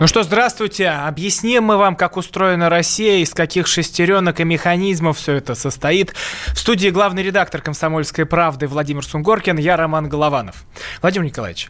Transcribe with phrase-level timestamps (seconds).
[0.00, 0.88] Ну что, здравствуйте.
[0.88, 6.14] Объясним мы вам, как устроена Россия, из каких шестеренок и механизмов все это состоит.
[6.54, 10.64] В студии главный редактор «Комсомольской правды» Владимир Сунгоркин, я Роман Голованов.
[11.02, 11.68] Владимир Николаевич.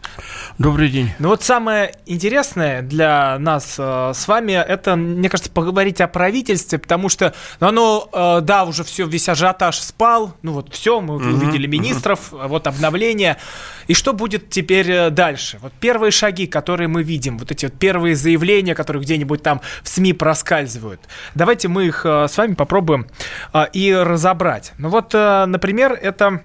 [0.59, 1.11] Добрый день.
[1.19, 6.79] Ну вот самое интересное для нас э, с вами, это, мне кажется, поговорить о правительстве,
[6.79, 11.17] потому что ну, оно, э, да, уже все, весь ажиотаж спал, ну вот все, мы
[11.17, 11.33] mm-hmm.
[11.33, 12.47] увидели министров, mm-hmm.
[12.47, 13.39] вот обновление.
[13.91, 15.59] И что будет теперь э, дальше?
[15.61, 19.89] Вот первые шаги, которые мы видим, вот эти вот первые заявления, которые где-нибудь там в
[19.89, 21.01] СМИ проскальзывают.
[21.35, 23.09] Давайте мы их э, с вами попробуем
[23.53, 24.75] э, и разобрать.
[24.79, 26.45] Ну вот, например, это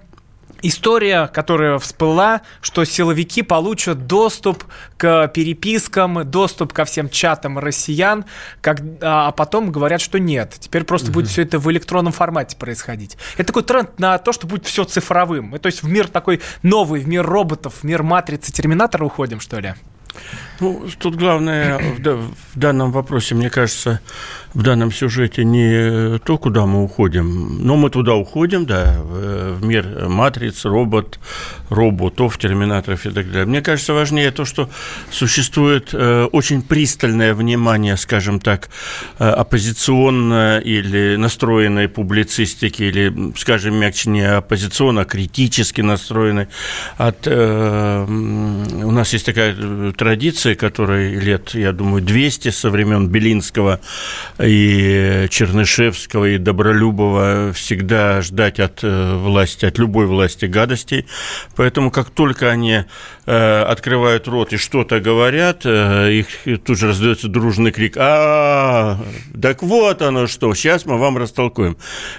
[0.62, 4.64] история, которая всплыла, что силовики получат доступ
[4.96, 8.24] к перепискам, доступ ко всем чатам россиян,
[8.60, 10.56] как, а потом говорят, что нет.
[10.58, 11.14] Теперь просто угу.
[11.14, 13.16] будет все это в электронном формате происходить.
[13.36, 15.58] Это такой тренд на то, что будет все цифровым.
[15.58, 19.58] То есть в мир такой новый, в мир роботов, в мир матрицы Терминатора уходим, что
[19.60, 19.74] ли?
[20.60, 24.00] Ну, тут главное в, в данном вопросе, мне кажется,
[24.56, 30.08] в данном сюжете не то, куда мы уходим, но мы туда уходим, да, в, мир
[30.08, 31.18] матриц, робот,
[31.68, 33.44] роботов, терминаторов и так далее.
[33.44, 34.70] Мне кажется, важнее то, что
[35.10, 38.70] существует э, очень пристальное внимание, скажем так,
[39.18, 46.48] э, оппозиционно или настроенной публицистики, или, скажем, мягче, не оппозиционно, а критически настроенной.
[46.96, 53.80] От, э, у нас есть такая традиция, которая лет, я думаю, 200 со времен Белинского
[54.38, 61.06] и Чернышевского, и Добролюбова всегда ждать от э, власти, от любой власти гадостей.
[61.56, 62.84] Поэтому как только они
[63.26, 68.98] э, открывают рот и что-то говорят, э, их тут же раздается дружный крик «А,
[69.40, 71.76] так вот оно что, сейчас мы вам растолкуем».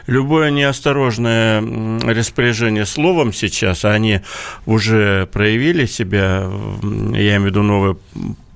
[0.08, 1.62] Любое неосторожное
[2.02, 4.22] распоряжение словом сейчас, а они
[4.66, 6.50] уже проявили себя,
[6.82, 7.98] я имею в виду новое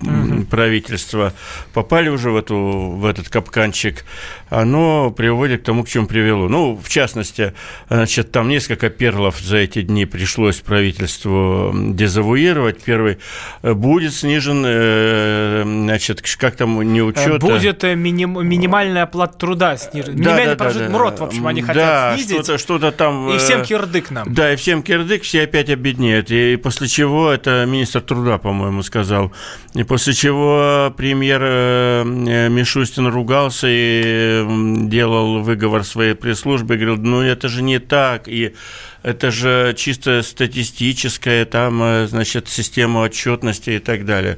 [0.01, 0.45] угу.
[0.45, 1.33] правительства
[1.73, 4.05] попали уже в, эту, в этот капканчик,
[4.49, 6.49] оно приводит к тому, к чему привело.
[6.49, 7.53] Ну, в частности,
[7.89, 12.81] значит, там несколько перлов за эти дни пришлось правительству дезавуировать.
[12.83, 13.17] Первый
[13.61, 17.39] э, будет снижен, э, значит, как там не учет.
[17.39, 20.13] Будет э, миним, минимальная оплата труда снижена.
[20.13, 21.15] Да, Минимальный да, прожиточный да, да.
[21.15, 22.43] в общем, они хотят да, снизить.
[22.43, 23.33] Что-то, что-то там.
[23.33, 24.33] И всем кирдык нам.
[24.33, 26.31] Да, и всем кирдык, все опять обеднеют.
[26.31, 29.31] И после чего это министр труда, по-моему, сказал.
[29.73, 34.41] И После чего премьер э, Мишустин ругался и
[34.87, 38.55] делал выговор своей пресс-службе, говорил, ну это же не так, и
[39.03, 44.37] это же чисто статистическая там, э, значит, система отчетности и так далее.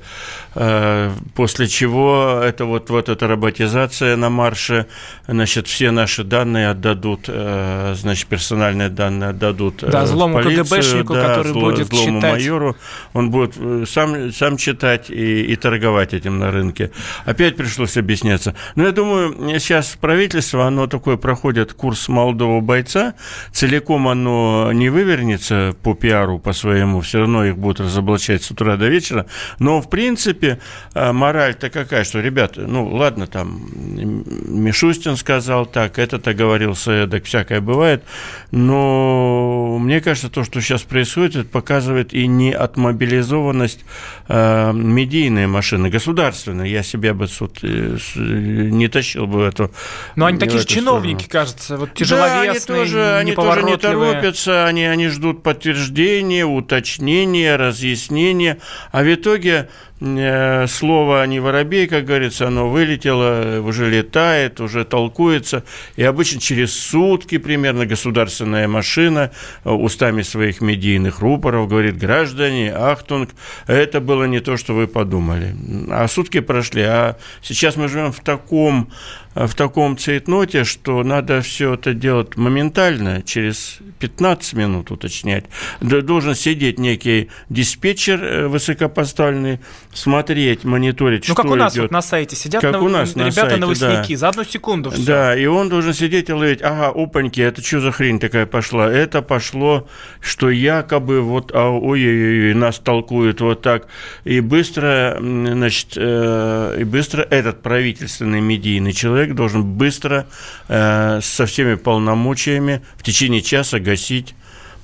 [0.56, 4.85] Э, после чего это вот, вот эта роботизация на марше,
[5.28, 11.28] значит, все наши данные отдадут, э, значит, персональные данные отдадут да, злому полицию, КГБшнику, да,
[11.28, 12.34] который зло, будет злому читать.
[12.34, 12.78] майору,
[13.12, 13.56] он будет
[13.90, 16.91] сам, сам читать и, и торговать этим на рынке.
[17.25, 18.56] Опять пришлось объясняться.
[18.75, 23.13] Но я думаю, сейчас правительство, оно такое проходит курс молодого бойца,
[23.51, 28.78] целиком оно не вывернется по пиару, по своему, все равно их будут разоблачать с утра
[28.78, 29.25] до вечера.
[29.59, 30.59] Но, в принципе,
[30.94, 37.62] э, мораль-то какая, что, ребята, ну, ладно, там, Мишустин сказал так, этот оговорился эдак, всякое
[37.62, 38.03] бывает,
[38.52, 43.86] но мне кажется, то, что сейчас происходит, это показывает и не отмобилизованность
[44.28, 46.69] э, медийной машины, государственной.
[46.69, 49.72] Я себя бы суд, э, не тащил бы в эту
[50.16, 51.46] Но они такие же чиновники, сторону.
[51.46, 56.46] кажется, вот тяжеловесные, да, они тоже, они тоже не торопятся, общаются, они, они ждут подтверждения,
[56.46, 58.58] уточнения, разъяснения,
[58.92, 59.70] а в итоге
[60.06, 65.64] Э, слово не воробей, как говорится, оно вылетело, уже летает, уже толкуется.
[65.96, 69.31] И обычно через сутки примерно государственная машина
[69.64, 73.30] э, устами своих медийных рупоров говорит, граждане, ахтунг,
[73.66, 75.56] это было не то, что вы подумали.
[75.89, 78.92] А сутки прошли, а сейчас мы живем в таком
[79.35, 85.45] в таком цейтноте, что надо все это делать моментально, через 15 минут уточнять.
[85.81, 89.59] Должен сидеть некий диспетчер э, высокопоставленный,
[89.94, 91.83] смотреть, мониторить, ну, что как у нас идет.
[91.83, 94.18] Вот на сайте сидят как на, у нас ребята на сайте, новостники, да.
[94.18, 95.06] за одну секунду все.
[95.06, 98.91] Да, и он должен сидеть и ловить, ага, опаньки, это что за хрень такая пошла?
[98.91, 99.88] Это пошло,
[100.19, 103.88] что якобы вот, а, ой-ой-ой, нас толкуют вот так.
[104.25, 110.28] И быстро, значит, э, и быстро этот правительственный медийный человек должен быстро
[110.68, 114.36] э, со всеми полномочиями в течение часа гасить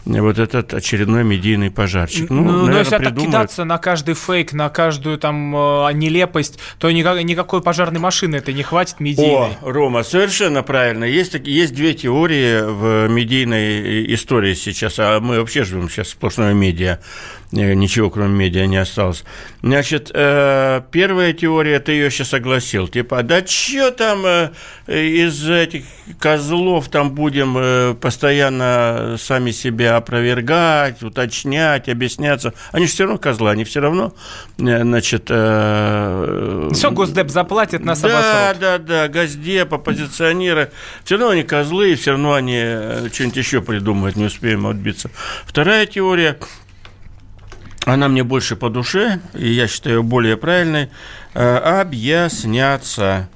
[0.05, 2.29] вот этот очередной медийный пожарчик.
[2.29, 3.15] Ну, ну наверное, но если придумают...
[3.15, 8.37] так кидаться на каждый фейк, на каждую там э, нелепость, то никак, никакой пожарной машины
[8.37, 9.57] это не хватит медийной.
[9.61, 11.03] О, Рома, совершенно правильно.
[11.03, 16.53] Есть, есть две теории в медийной истории сейчас, а мы вообще живем сейчас в сплошное
[16.53, 16.99] медиа.
[17.51, 19.23] Э, ничего кроме медиа не осталось.
[19.63, 24.51] Значит, э, первая теория, ты ее сейчас согласил, типа, да что там э,
[24.87, 25.85] из этих
[26.19, 32.53] козлов там будем постоянно сами себя опровергать, уточнять, объясняться.
[32.71, 34.13] Они же все равно козлы, они все равно,
[34.57, 35.25] значит...
[35.25, 38.11] Все Госдеп заплатит, обосрут.
[38.11, 40.71] Да, да, да, Госдеп, оппозиционеры,
[41.03, 42.59] все равно они козлы, и все равно они
[43.11, 45.09] что-нибудь еще придумают, не успеем отбиться.
[45.45, 46.37] Вторая теория
[47.89, 50.89] она мне больше по душе, и я считаю более правильной.
[51.35, 53.29] Э, объясняться.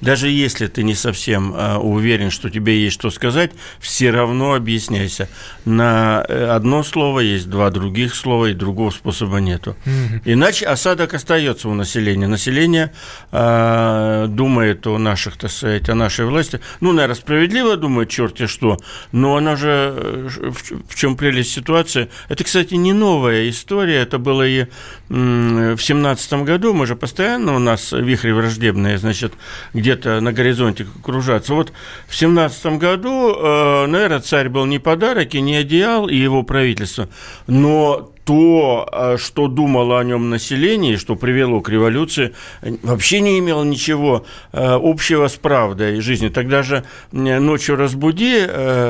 [0.00, 3.50] Даже если ты не совсем э, уверен, что тебе есть что сказать,
[3.80, 5.28] все равно объясняйся.
[5.64, 9.76] На э, одно слово есть два других слова, и другого способа нету.
[10.24, 12.28] Иначе осадок остается у населения.
[12.28, 12.92] Население
[13.32, 16.60] э, думает о наших, так сказать, о нашей власти.
[16.80, 18.78] Ну, наверное, справедливо думает, черти что,
[19.10, 24.46] но она же, в, в чем прелесть ситуации, это, кстати, не новая история, это было
[24.46, 24.66] и
[25.08, 29.32] в семнадцатом году, мы же постоянно постоянно у нас вихри враждебные, значит,
[29.72, 31.54] где-то на горизонте кружатся.
[31.54, 31.72] Вот
[32.06, 37.08] в семнадцатом году, э, наверное, царь был не подарок и не одеял, и его правительство,
[37.46, 42.34] но то, э, что думало о нем население, что привело к революции,
[42.82, 46.28] вообще не имело ничего э, общего с правдой жизни.
[46.28, 48.46] Тогда же ночью разбуди,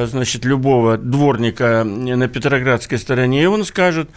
[0.07, 4.11] значит, любого дворника на Петроградской стороне, и он скажет,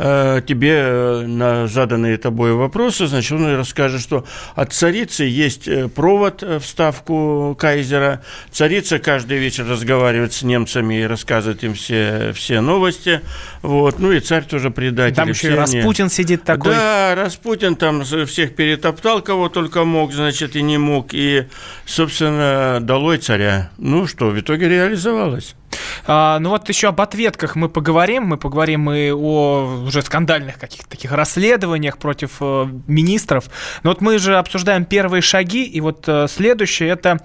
[0.00, 4.24] тебе э, на заданные тобой вопросы, значит, он расскажет, что
[4.54, 8.22] от царицы есть э, провод в ставку кайзера.
[8.50, 13.20] Царица каждый вечер разговаривает с немцами и рассказывает им все, все новости.
[13.60, 13.98] Вот.
[13.98, 15.16] Ну и царь тоже предатель.
[15.16, 16.10] Там еще и Распутин они...
[16.10, 16.72] сидит такой.
[16.72, 21.08] Да, Распутин там всех перетоптал, кого только мог, значит, и не мог.
[21.12, 21.44] И,
[21.84, 23.70] собственно, долой царя.
[23.76, 25.54] Ну что, в итоге реализовалось.
[26.06, 28.24] А, ну вот еще об ответках мы поговорим.
[28.24, 33.50] Мы поговорим и о уже скандальных каких-то таких расследованиях против э, министров.
[33.82, 37.18] Но вот мы же обсуждаем первые шаги, и вот э, следующее это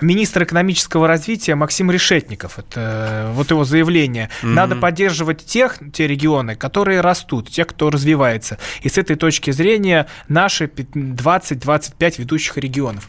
[0.00, 2.58] министр экономического развития Максим Решетников.
[2.58, 4.30] Это э, вот его заявление.
[4.42, 4.48] Mm-hmm.
[4.48, 8.58] Надо поддерживать тех, те регионы, которые растут, те, кто развивается.
[8.82, 13.08] И с этой точки зрения наши 20-25 ведущих регионов.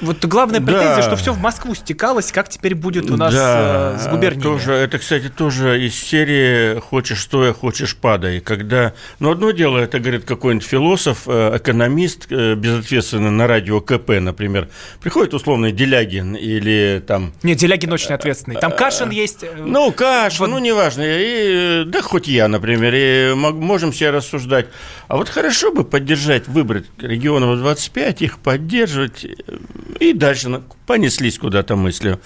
[0.00, 1.02] Вот главная претензия, да.
[1.02, 4.42] что все в Москву стекалось, как теперь будет у нас да, э, с губерниями.
[4.42, 8.40] Тоже, это, кстати, тоже из серии «хочешь стоя, хочешь падай».
[8.40, 14.20] Когда, ну, одно дело, это говорит какой-нибудь философ, э, экономист, э, безответственно, на радио КП,
[14.20, 14.68] например.
[15.02, 17.32] Приходит условный Делягин или там...
[17.42, 18.56] Нет, Делягин очень ответственный.
[18.56, 19.44] Там Кашин есть.
[19.58, 20.50] Ну, Кашин, вот.
[20.50, 21.02] ну, неважно.
[21.04, 24.66] И, да хоть я, например, и можем себе рассуждать.
[25.08, 29.26] А вот хорошо бы поддержать, выбрать регионов 25, их поддерживать
[29.98, 32.18] и дальше понеслись куда-то мысли.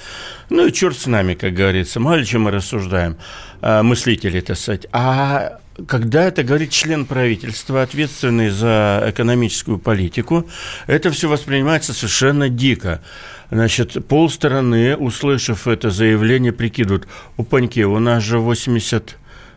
[0.50, 3.16] Ну и черт с нами, как говорится, мало чем мы рассуждаем,
[3.60, 4.86] а, мыслители, так сказать.
[4.92, 10.48] А когда это говорит член правительства, ответственный за экономическую политику,
[10.86, 13.02] это все воспринимается совершенно дико.
[13.50, 17.06] Значит, полстраны, услышав это заявление, прикидывают,
[17.36, 19.16] упаньки, у нас же 80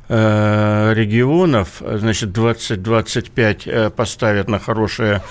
[0.10, 5.22] э, регионов, значит, 20-25 э, поставят на хорошее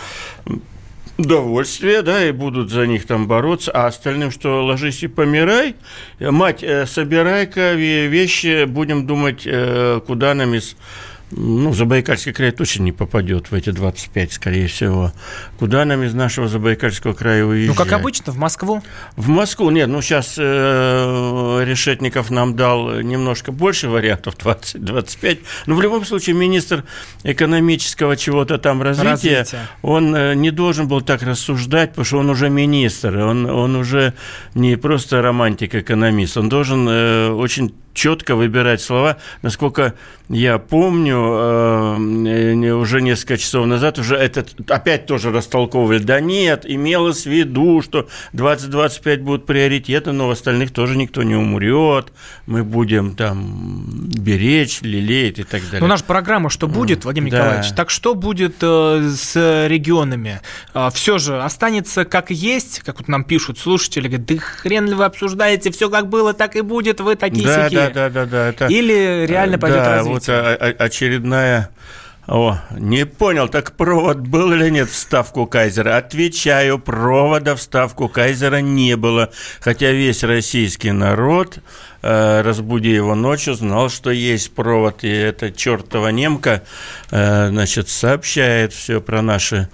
[1.18, 5.76] удовольствие, да, и будут за них там бороться, а остальным, что ложись и помирай,
[6.20, 10.76] мать, э, собирай-ка вещи, будем думать, э, куда нам из
[11.33, 15.12] ну, Забайкальский край точно не попадет в эти 25, скорее всего.
[15.59, 17.76] Куда нам из нашего Забайкальского края уезжать?
[17.76, 18.80] Ну, как обычно, в Москву?
[19.16, 25.40] В Москву, нет, ну, сейчас э, Решетников нам дал немножко больше вариантов, 20-25.
[25.66, 26.85] Но в любом случае, министр
[27.25, 29.68] экономического чего-то там развития, развития.
[29.83, 34.14] он э, не должен был так рассуждать, потому что он уже министр, он, он уже
[34.54, 39.16] не просто романтик-экономист, он должен э, очень четко выбирать слова.
[39.42, 39.95] Насколько
[40.28, 45.99] я помню, э, уже несколько часов назад уже этот опять тоже растолковывали.
[45.99, 51.35] Да нет, имелось в виду, что 2025 будут приоритеты, но в остальных тоже никто не
[51.35, 52.12] умрет.
[52.46, 55.80] Мы будем там беречь, лелеять и так далее.
[55.80, 57.38] Ну, наша программа «Что будет», Владимир да.
[57.38, 57.73] Николаевич?
[57.73, 60.40] Так что будет э, с регионами?
[60.75, 64.94] А, Все же останется как есть, как вот нам пишут слушатели, говорят, да хрен ли
[64.94, 68.49] вы обсуждаете, все как было, так и будет, вы такие да, да, да, да, да.
[68.49, 70.58] Это, Или реально пойдет да, развитие?
[70.58, 70.64] вот
[71.06, 71.70] очередная
[72.26, 75.96] О, не понял, так провод был или нет в ставку Кайзера?
[75.96, 79.30] Отвечаю, провода в ставку Кайзера не было.
[79.60, 81.58] Хотя весь российский народ,
[82.02, 85.04] э, разбуди его ночью, знал, что есть провод.
[85.04, 86.64] И эта чертова немка,
[87.12, 89.68] э, значит, сообщает все про наши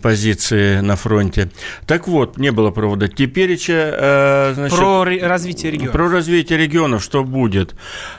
[0.00, 1.50] позиции на фронте.
[1.86, 3.08] Так вот, не было провода.
[3.08, 5.92] Теперь э, значит, про развитие регионов.
[5.92, 7.74] Про развитие регионов, что будет.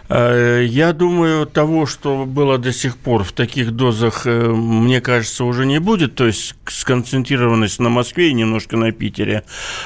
[0.10, 5.65] Э, я думаю, того, что было до сих пор в таких дозах, мне кажется, уже
[5.65, 6.15] не будет.
[6.15, 9.43] То есть сконцентрированность на Москве и немножко на Питере.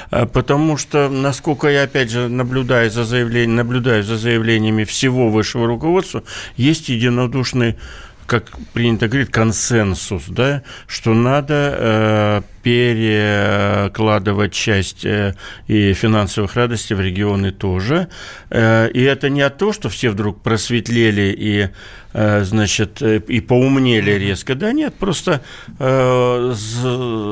[0.10, 6.24] Потому что, насколько я, опять же, наблюдаю за, заявлением, наблюдаю за заявлениями всего высшего руководства,
[6.56, 7.76] есть единодушный
[8.28, 15.34] как принято говорить, консенсус, да, что надо э, перекладывать часть э,
[15.68, 18.10] и финансовых радостей в регионы тоже.
[18.50, 21.70] Э, и это не то, что все вдруг просветлели и
[22.12, 24.56] э, значит, и поумнели резко.
[24.56, 25.42] Да нет, просто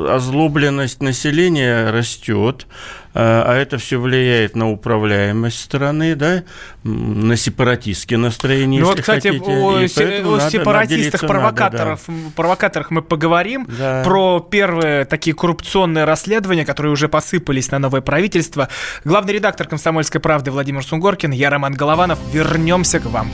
[0.08, 2.68] озлобленность населения растет,
[3.16, 6.44] а это все влияет на управляемость страны, да,
[6.84, 9.46] на сепаратистские настроения, ну, вот, кстати, хотите.
[9.46, 12.32] о, о сепаратистах, провокаторов, надо, да.
[12.36, 14.02] провокаторах мы поговорим, да.
[14.04, 18.70] про первые такие такие коррупционные расследования, которые уже посыпались на новое правительство.
[19.04, 22.20] Главный редактор «Комсомольской правды» Владимир Сунгоркин, я Роман Голованов.
[22.32, 23.32] Вернемся к вам.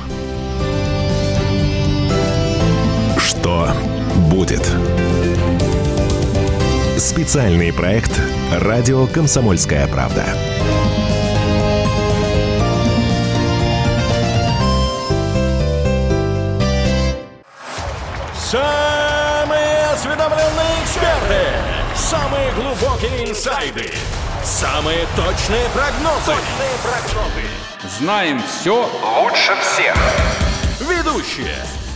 [3.17, 3.67] Что
[4.29, 4.65] будет?
[7.01, 8.11] Специальный проект
[8.51, 10.23] «Радио Комсомольская правда».
[18.37, 21.47] Самые осведомленные эксперты
[21.95, 23.89] Самые глубокие инсайды.
[24.43, 26.27] Самые точные прогнозы.
[26.27, 27.97] Точные прогнозы.
[27.97, 28.87] Знаем все
[29.23, 29.95] лучше всех.
[30.81, 31.55] Ведущие.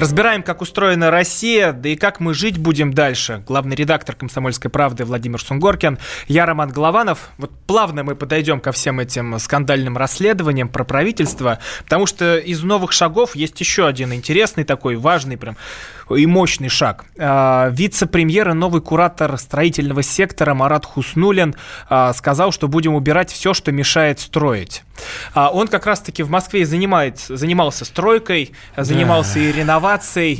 [0.00, 3.44] Разбираем, как устроена Россия, да и как мы жить будем дальше.
[3.46, 5.98] Главный редактор «Комсомольской правды» Владимир Сунгоркин.
[6.26, 7.28] Я Роман Голованов.
[7.36, 12.92] Вот плавно мы подойдем ко всем этим скандальным расследованиям про правительство, потому что из новых
[12.92, 15.58] шагов есть еще один интересный такой, важный прям
[16.08, 17.04] и мощный шаг.
[17.18, 21.54] А, вице-премьер и новый куратор строительного сектора Марат Хуснулин
[21.90, 24.82] а, сказал, что будем убирать все, что мешает строить.
[25.34, 29.40] А, он как раз-таки в Москве занимается, занимался стройкой, занимался да.
[29.40, 29.89] и реновацией.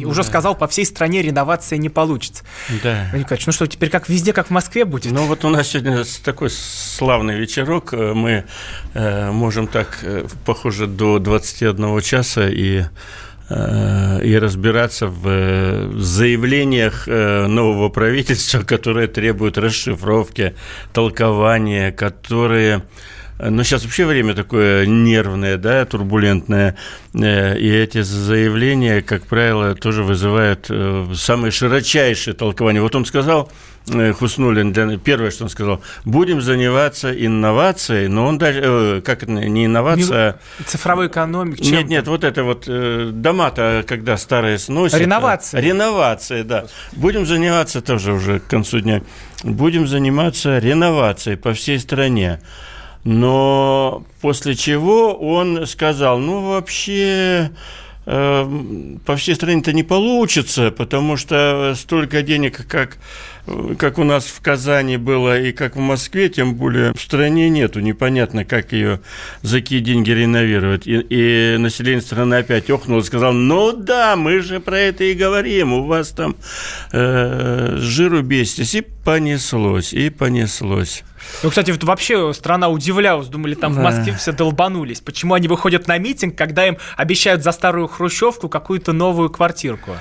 [0.03, 0.09] Да.
[0.09, 2.45] Уже сказал, по всей стране реновация не получится.
[2.83, 3.07] Да.
[3.13, 5.13] Николаевич, ну что, теперь как везде, как в Москве будет?
[5.13, 7.93] Ну вот у нас сегодня такой славный вечерок.
[7.93, 8.45] Мы
[8.95, 12.85] э, можем так, э, похоже, до 21 часа и
[13.53, 20.55] Э, и разбираться в э, заявлениях э, нового правительства, которые требуют расшифровки,
[20.93, 22.83] толкования, которые
[23.49, 26.77] но сейчас вообще время такое нервное, да, турбулентное,
[27.15, 30.71] и эти заявления, как правило, тоже вызывают
[31.15, 32.83] самые широчайшие толкования.
[32.83, 33.51] Вот он сказал,
[33.89, 39.33] Э, Хуснулин, первое, что он сказал, будем заниматься инновацией, но он даже, э, как это,
[39.33, 40.39] не инновация...
[40.59, 45.01] А цифровой экономик, Нет, нет, вот это вот, э, дома-то, когда старые сносят...
[45.01, 45.61] Реновация.
[45.61, 46.67] Реновация, да.
[46.93, 49.03] Будем заниматься тоже уже к концу дня.
[49.43, 52.41] Будем заниматься реновацией по всей стране.
[53.05, 57.51] Но после чего он сказал, ну, вообще
[58.05, 62.99] по всей стране-то не получится, потому что столько денег, как
[63.79, 67.81] как у нас в Казани было и как в Москве, тем более в стране нету.
[67.81, 69.01] Непонятно, как ее
[69.43, 70.87] за какие деньги реновировать.
[70.87, 75.73] И, и население страны опять охнуло сказал, ну да, мы же про это и говорим,
[75.73, 76.37] у вас там
[76.93, 78.75] э, жиру беситесь.
[78.75, 81.03] И понеслось, и понеслось.
[81.43, 83.81] Ну, кстати, вот вообще страна удивлялась, думали, там да.
[83.81, 85.01] в Москве все долбанулись.
[85.01, 89.93] Почему они выходят на митинг, когда им обещают за старую хрущевку какую-то новую квартирку?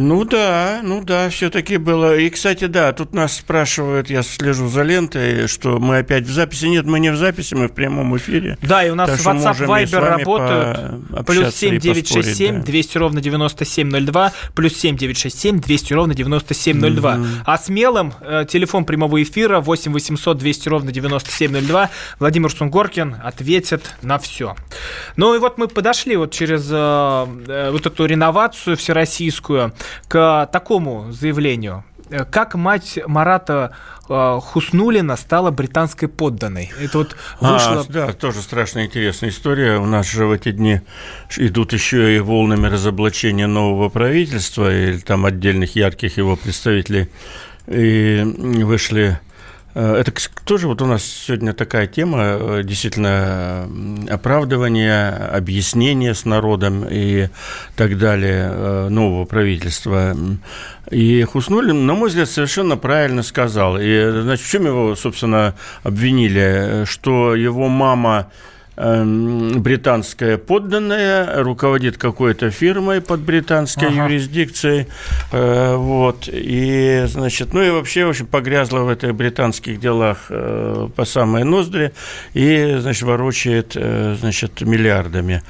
[0.00, 2.16] Ну да, ну да, все-таки было.
[2.16, 6.66] И, кстати, да, тут нас спрашивают, я слежу за лентой, что мы опять в записи.
[6.66, 8.56] Нет, мы не в записи, мы в прямом эфире.
[8.62, 11.26] Да, и у нас WhatsApp, Viber работают.
[11.26, 12.62] Плюс 7967 да.
[12.62, 17.14] 200 ровно 9702, плюс 7967 200 ровно 9702.
[17.16, 17.26] Mm-hmm.
[17.44, 21.90] А смелым э, телефон прямого эфира 8 800 200 ровно 9702.
[22.20, 24.54] Владимир Сунгоркин ответит на все.
[25.16, 29.72] Ну и вот мы подошли вот через э, э вот эту реновацию всероссийскую
[30.08, 31.84] к такому заявлению.
[32.30, 33.72] Как мать Марата
[34.08, 36.72] э, Хуснулина стала британской подданной?
[36.80, 37.80] Это вот вышло...
[37.80, 39.76] А, да, тоже страшно интересная история.
[39.78, 40.80] У нас же в эти дни
[41.36, 47.10] идут еще и волнами разоблачения нового правительства или там отдельных ярких его представителей.
[47.66, 49.27] И вышли Э,
[49.74, 50.12] это
[50.44, 53.68] тоже вот у нас сегодня такая тема, э, действительно,
[54.08, 57.28] оправдывание, объяснение с народом и
[57.76, 60.16] так далее э, нового правительства.
[60.90, 63.78] И Хуснулин, на мой взгляд, совершенно правильно сказал.
[63.78, 66.84] И, значит, в чем его, собственно, обвинили?
[66.84, 68.30] Что его мама
[68.78, 74.04] британская подданная, руководит какой-то фирмой под британской ага.
[74.04, 74.86] юрисдикцией,
[75.32, 80.88] э, вот, и, значит, ну и вообще, в общем, погрязла в этих британских делах э,
[80.94, 81.92] по самой ноздри
[82.34, 85.42] и, значит, ворочает, э, значит, миллиардами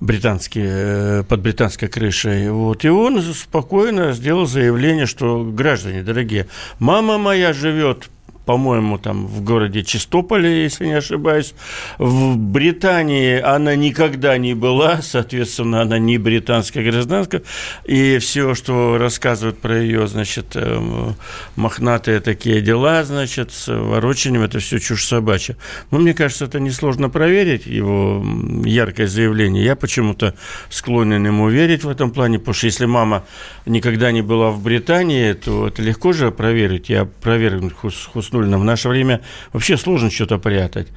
[0.00, 2.50] британские, под британской крышей.
[2.50, 2.84] Вот.
[2.84, 6.46] И он спокойно сделал заявление, что, граждане дорогие,
[6.78, 8.10] мама моя живет
[8.46, 11.52] по-моему, там в городе Чистополе, если не ошибаюсь.
[11.98, 17.42] В Британии она никогда не была, соответственно, она не британская гражданка.
[17.84, 21.16] И все, что рассказывают про ее, значит, эм,
[21.56, 25.56] мохнатые такие дела, значит, с ворочением, это все чушь собачья.
[25.90, 28.24] Но мне кажется, это несложно проверить, его
[28.64, 29.64] яркое заявление.
[29.64, 30.34] Я почему-то
[30.70, 33.24] склонен ему верить в этом плане, потому что если мама
[33.66, 36.88] никогда не была в Британии, то это легко же проверить.
[36.88, 38.58] Я проверил Хус, Хуснуллина.
[38.58, 39.20] В наше время
[39.52, 40.88] вообще сложно что-то прятать.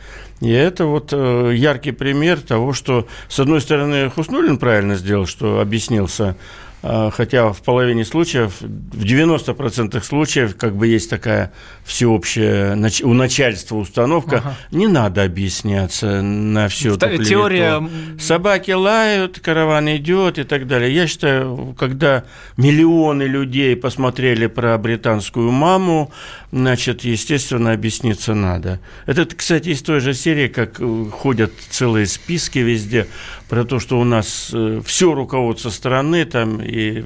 [0.42, 5.60] И это вот э, яркий пример того, что, с одной стороны, Хуснулин правильно сделал, что
[5.62, 6.36] объяснился
[6.82, 11.52] хотя в половине случаев, в 90% случаев, как бы есть такая
[11.84, 14.56] всеобщая у начальства установка, ага.
[14.72, 17.88] не надо объясняться на все это Теория...
[18.20, 20.94] Собаки лают, караван идет и так далее.
[20.94, 22.24] Я считаю, когда
[22.58, 26.12] миллионы людей посмотрели про британскую маму,
[26.52, 28.80] значит, естественно, объясниться надо.
[29.06, 33.08] Это, кстати, из той же серии, как э, ходят целые списки везде
[33.50, 37.04] про то, что у нас э, все руководство страны там и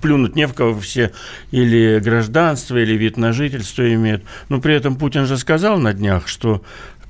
[0.00, 1.12] плюнуть не в кого все
[1.50, 4.24] или гражданство, или вид на жительство имеют.
[4.48, 6.62] Но при этом Путин же сказал на днях, что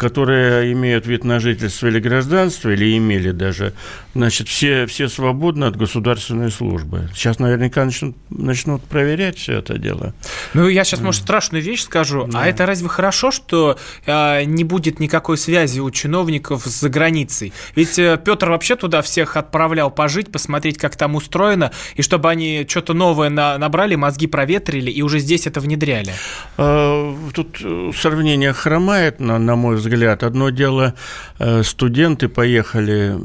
[0.03, 3.73] которые имеют вид на жительство или гражданство, или имели даже,
[4.15, 7.09] значит, все, все свободны от государственной службы.
[7.15, 10.13] Сейчас наверняка начнут, начнут проверять все это дело.
[10.55, 12.25] Ну, я сейчас, может, страшную вещь скажу.
[12.25, 12.43] А да.
[12.43, 17.53] А это разве хорошо, что э, не будет никакой связи у чиновников за границей?
[17.77, 22.67] Ведь э, Петр вообще туда всех отправлял пожить, посмотреть, как там устроено, и чтобы они
[22.69, 26.13] что-то новое на, набрали, мозги проветрили, и уже здесь это внедряли.
[26.59, 30.23] А, тут э, сравнение хромает, на, на мой взгляд взгляд.
[30.23, 30.95] Одно дело,
[31.39, 33.17] э, студенты поехали,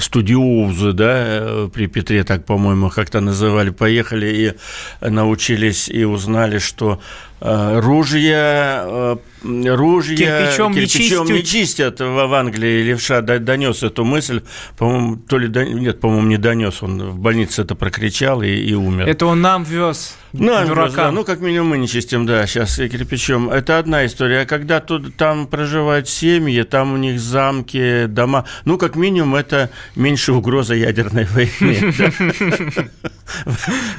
[0.00, 4.26] студиозы, да, э, при Петре, так, по-моему, как-то называли, поехали
[5.00, 7.00] и научились и узнали, что
[7.40, 11.28] э, ружья ружья кирпичом, кирпичом не, чистят.
[11.28, 12.82] не чистят в Англии.
[12.82, 14.42] Левша донес эту мысль,
[14.76, 19.08] по-моему, то ли нет, по-моему, не донес, он в больнице это прокричал и, и умер.
[19.08, 20.16] Это он нам вез.
[20.32, 21.10] Нам вез, да.
[21.12, 23.50] Ну, как минимум, мы не чистим, да, сейчас кирпичом.
[23.50, 24.40] Это одна история.
[24.40, 29.70] А когда тут, там проживают семьи, там у них замки, дома, ну, как минимум, это
[29.94, 31.94] меньше угроза ядерной войны.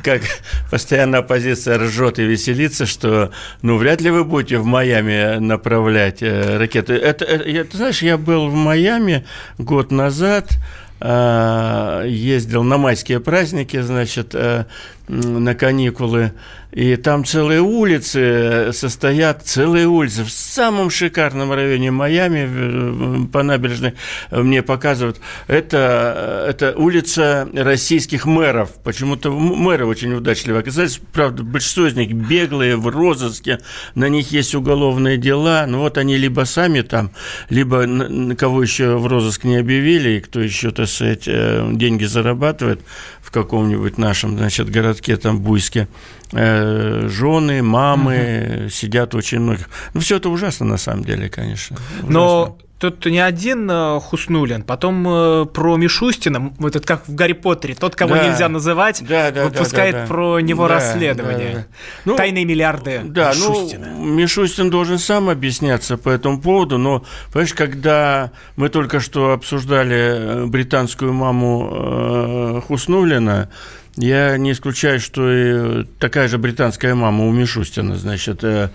[0.04, 0.22] Как
[0.70, 3.32] постоянно оппозиция ржет и веселится, что,
[3.62, 6.94] ну, вряд ли вы будете в Майами направлять э, ракеты.
[6.94, 9.26] Это, это, знаешь, я был в Майами
[9.58, 10.52] год назад,
[11.00, 14.66] э, ездил на майские праздники, значит, э,
[15.08, 16.34] на каникулы.
[16.72, 23.94] И там целые улицы состоят, целые улицы в самом шикарном районе Майами, по набережной,
[24.30, 28.72] мне показывают, это, это улица российских мэров.
[28.84, 31.00] Почему-то мэры очень удачливы оказались.
[31.14, 33.60] Правда, большинство из них беглые, в розыске,
[33.94, 35.66] на них есть уголовные дела.
[35.66, 37.12] Ну вот они либо сами там,
[37.50, 42.82] либо кого еще в розыск не объявили, и кто еще, так сказать, э, деньги зарабатывает
[43.22, 45.88] в каком-нибудь нашем, значит, городке, там, Буйске,
[46.34, 48.70] э, жены, мамы, угу.
[48.70, 49.70] сидят очень многих.
[49.94, 51.78] Ну, все это ужасно, на самом деле, конечно.
[52.00, 52.10] Ужасно.
[52.10, 57.34] Но тут не один э, Хуснулин, потом э, про Мишустина, вот это как в Гарри
[57.34, 58.28] Поттере, тот, кого Да.
[58.28, 60.14] нельзя называть, Да, да, выпускает да, да, да.
[60.14, 61.50] про него Да, расследование.
[61.54, 61.66] да, да.
[62.06, 63.88] Ну, Тайные миллиарды Да, Мишустина.
[63.98, 70.46] ну, Мишустин должен сам объясняться по этому поводу, но, понимаешь, когда мы только что обсуждали
[70.48, 73.50] британскую маму э, Хуснулина,
[73.98, 78.70] я не исключаю, что и такая же британская мама у Мишустина, значит, э,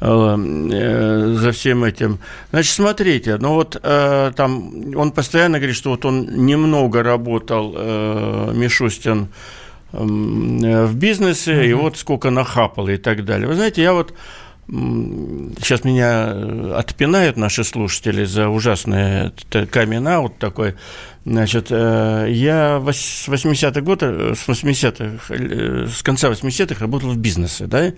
[0.00, 0.36] э,
[0.72, 2.18] э, за всем этим.
[2.50, 8.52] Значит, смотрите, ну вот э, там он постоянно говорит, что вот он немного работал, э,
[8.54, 9.28] Мишустин,
[9.92, 13.48] э, в бизнесе, и вот сколько нахапало и так далее.
[13.48, 14.12] Вы знаете, я вот
[14.68, 20.74] сейчас меня э, отпинают наши слушатели за ужасный камин-аут такой.
[21.24, 27.66] Значит, э, я с 80-х годов, с 80-х, э, с конца 80-х работал в бизнесе,
[27.66, 27.92] да,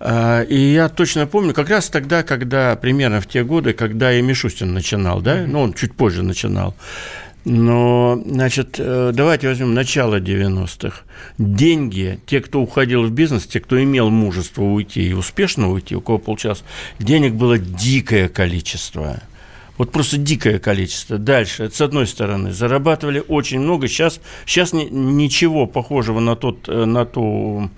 [0.00, 4.22] А, и я точно помню, как раз тогда, когда, примерно в те годы, когда и
[4.22, 6.74] Мишустин начинал, да, ну, он чуть позже начинал,
[7.44, 11.02] но, значит, э, давайте возьмем начало 90-х.
[11.36, 16.00] Деньги, те, кто уходил в бизнес, те, кто имел мужество уйти и успешно уйти, у
[16.00, 16.64] кого получалось,
[16.98, 19.20] денег было дикое количество.
[19.76, 21.18] Вот просто дикое количество.
[21.18, 23.88] Дальше, с одной стороны, зарабатывали очень много.
[23.88, 27.70] Сейчас, сейчас ни- ничего похожего на тот, э, на, ту,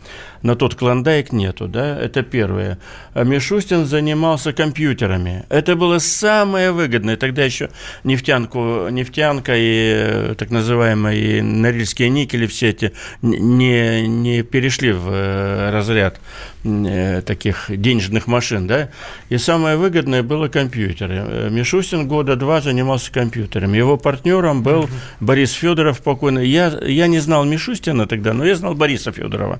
[0.46, 2.78] на тот клондайк нету, да, это первое.
[3.14, 5.44] А Мишустин занимался компьютерами.
[5.48, 7.16] Это было самое выгодное.
[7.16, 7.68] Тогда еще
[8.04, 15.70] нефтянку, нефтянка и э, так называемые норильские никели все эти не, не перешли в э,
[15.72, 16.20] разряд
[16.62, 18.90] э, таких денежных машин, да,
[19.28, 21.50] и самое выгодное было компьютеры.
[21.50, 23.76] Мишустин года два занимался компьютерами.
[23.76, 26.46] Его партнером был Борис Федоров покойный.
[26.46, 29.58] Я, я не знал Мишустина тогда, но я знал Бориса Федорова,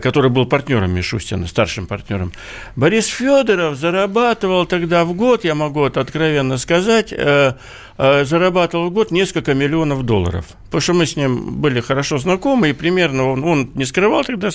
[0.00, 2.32] который был партнером Мишустина, старшим партнером.
[2.76, 7.54] Борис Федоров зарабатывал тогда в год, я могу это откровенно сказать, э,
[7.98, 10.46] э, зарабатывал в год несколько миллионов долларов.
[10.64, 14.50] Потому что мы с ним были хорошо знакомы, и примерно он, он не скрывал тогда.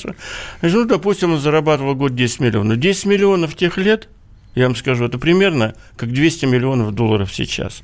[0.61, 2.77] Ну, допустим, он зарабатывал в год 10 миллионов.
[2.77, 4.09] 10 миллионов тех лет,
[4.55, 7.83] я вам скажу, это примерно как 200 миллионов долларов сейчас.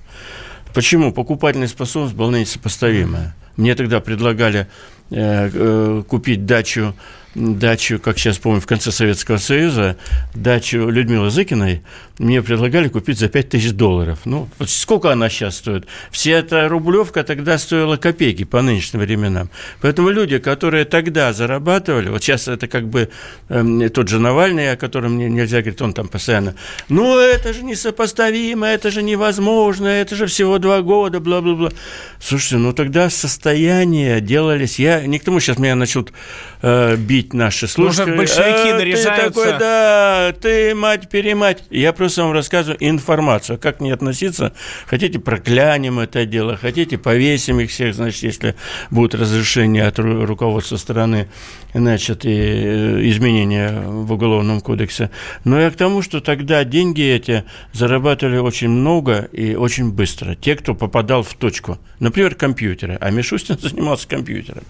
[0.74, 1.12] Почему?
[1.12, 3.36] Покупательная способность была несопоставимая.
[3.58, 4.68] Мне тогда предлагали
[5.10, 6.96] э, э, купить дачу,
[7.36, 9.98] дачу, как сейчас помню, в конце Советского Союза,
[10.34, 11.82] дачу Людмилы Зыкиной,
[12.22, 14.20] мне предлагали купить за 5 тысяч долларов.
[14.26, 15.88] Ну, вот сколько она сейчас стоит?
[16.12, 19.50] Вся эта рублевка тогда стоила копейки по нынешним временам.
[19.82, 23.10] Поэтому люди, которые тогда зарабатывали, вот сейчас это как бы
[23.50, 26.56] эм, тот же Навальный, о котором мне нельзя говорить, он там постоянно,
[26.90, 31.72] ну, это же несопоставимо, это же невозможно, это же всего два года, бла-бла-бла.
[32.20, 36.14] Слушайте, ну тогда состояния делались, я не к тому, сейчас меня начнут
[36.62, 38.16] э, бить наши слушатели.
[38.16, 39.42] большевики «А, наряжаются».
[39.42, 41.64] Ты такой, да, ты мать-перемать.
[41.72, 44.54] Я просто вам рассказываю информацию, как не относиться.
[44.88, 48.56] Хотите, проклянем это дело, хотите, повесим их всех, значит, если
[48.90, 51.28] будет разрешение от ру- руководства страны,
[51.74, 55.12] значит, и э, изменения в Уголовном кодексе.
[55.44, 57.44] Но я к тому, что тогда деньги эти
[57.74, 60.36] зарабатывали очень много и очень быстро.
[60.36, 61.80] Те, кто попадал в точку.
[62.00, 62.98] Например, компьютеры.
[63.00, 64.64] А Мишустин занимался компьютером.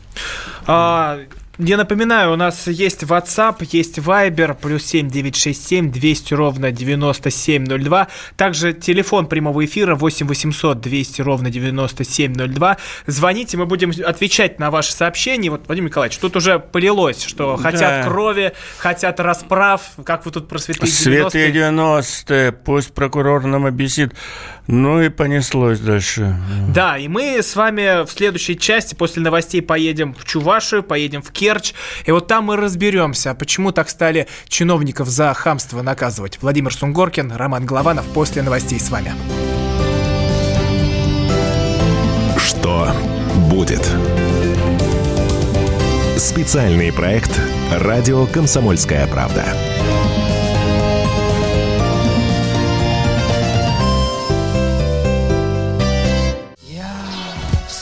[0.67, 1.19] А,
[1.57, 8.07] я напоминаю, у нас есть WhatsApp, есть Viber, плюс 7967 200 ровно 9702.
[8.37, 12.77] Также телефон прямого эфира 8 800 200 ровно 9702.
[13.05, 15.49] Звоните, мы будем отвечать на ваши сообщения.
[15.51, 18.03] Вот, Владимир Николаевич, тут уже полилось, что хотят Да.
[18.03, 19.81] крови, хотят расправ.
[20.05, 24.13] Как вы тут просветлите Святые 90-е, пусть прокурор нам объяснит.
[24.71, 26.33] Ну и понеслось дальше.
[26.69, 31.29] Да, и мы с вами в следующей части после новостей поедем в Чувашию, поедем в
[31.31, 31.73] Керчь,
[32.05, 36.37] и вот там мы разберемся, почему так стали чиновников за хамство наказывать.
[36.41, 39.11] Владимир Сунгоркин, Роман Голованов после новостей с вами.
[42.37, 42.93] Что
[43.49, 43.85] будет?
[46.15, 47.31] Специальный проект
[47.73, 49.43] «Радио Комсомольская правда».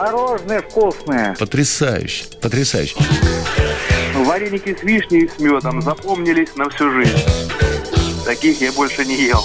[0.00, 1.36] Мороженое вкусное.
[1.38, 2.96] Потрясающе, потрясающе.
[4.14, 7.18] Вареники с вишней и с медом запомнились на всю жизнь.
[8.24, 9.42] Таких я больше не ел.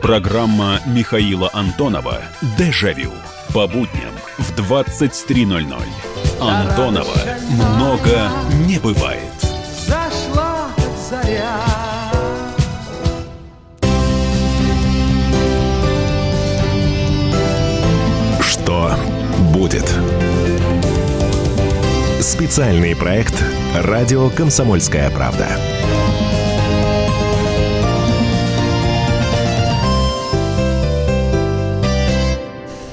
[0.00, 2.22] Программа Михаила Антонова
[2.56, 3.10] «Дежавю».
[3.52, 5.82] По будням в 23.00.
[6.40, 7.18] Антонова
[7.50, 8.30] много
[8.68, 9.32] не бывает.
[9.88, 10.68] Зашла
[11.10, 11.75] заря.
[19.66, 19.92] Будет?
[22.20, 23.34] Специальный проект
[23.74, 25.75] «Радио Комсомольская правда».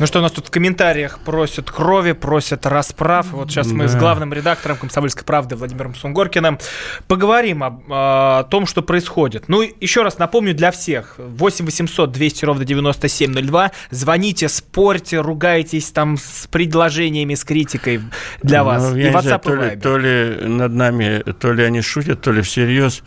[0.03, 3.27] Ну что, у нас тут в комментариях просят крови, просят расправ.
[3.31, 3.99] Вот сейчас мы с Да.
[3.99, 6.59] главным редактором «Комсомольской правды» Владимиром Сунгоркиным
[7.07, 9.45] поговорим об, а, о том, что происходит.
[9.47, 11.15] Ну, еще раз напомню для всех.
[11.17, 13.71] 8 800 200 ровно 9702.
[13.91, 18.01] Звоните, спорьте, ругайтесь там с предложениями, с критикой
[18.41, 18.83] для вас.
[18.83, 21.63] Ну, и я не знаю, WhatsApp, то, и ли, то ли над нами, то ли
[21.63, 23.03] они шутят, то ли всерьез.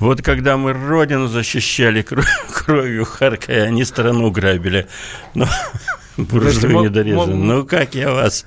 [0.00, 4.88] Вот когда мы родину защищали кро- кровью, харкая, они страну грабили.
[5.34, 5.46] Ну,
[6.84, 7.34] недорезаны.
[7.34, 8.46] мо- Ну, как я вас?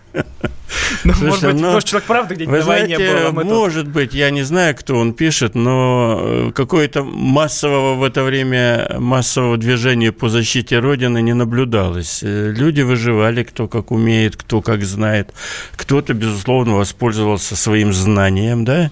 [1.04, 3.88] Ну, может Слушайте, быть, ну, может, человек правда где-нибудь на войне был, мы тут- может
[3.88, 9.58] быть, я не знаю, кто он пишет, но э, какое-то массового в это время массового
[9.58, 12.22] движения по защите Родины не наблюдалось.
[12.24, 15.34] Э, Люди выживали, кто как умеет, кто как знает.
[15.76, 18.92] Кто-то, безусловно, воспользовался своим знанием, да,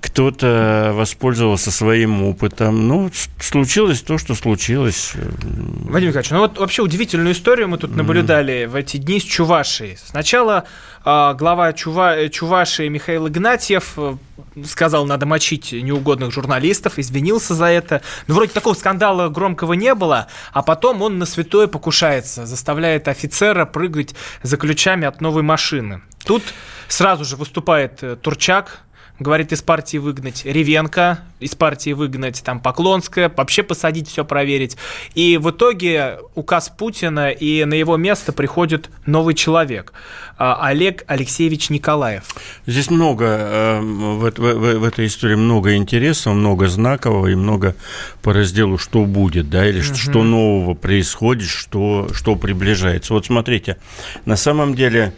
[0.00, 2.86] кто-то воспользовался своим опытом.
[2.88, 5.12] Ну, случилось то, что случилось.
[5.14, 9.96] Владимир Николаевич, ну вот вообще удивительную историю мы тут наблюдали в эти дни с Чувашией.
[10.04, 10.64] Сначала
[11.06, 14.16] глава Чува, Чувашии Михаил Игнатьев э,
[14.64, 18.02] сказал, надо мочить неугодных журналистов, извинился за это.
[18.26, 23.66] Но вроде такого скандала громкого не было, а потом он на святое покушается, заставляет офицера
[23.66, 26.02] прыгать за ключами от новой машины.
[26.24, 26.42] Тут
[26.88, 28.80] сразу же выступает э, Турчак,
[29.18, 34.76] говорит из партии выгнать Ревенко, из партии выгнать там Поклонская, вообще посадить, все проверить.
[35.14, 39.92] И в итоге указ Путина, и на его место приходит новый человек,
[40.38, 42.24] а, Олег Алексеевич Николаев.
[42.66, 47.74] Здесь много, э, в, в- в- в этой истории много интересного, много знакового и много
[48.22, 53.14] по разделу, что будет, да, или ш- что нового происходит, что, что приближается.
[53.14, 53.78] Вот смотрите,
[54.26, 55.14] на самом деле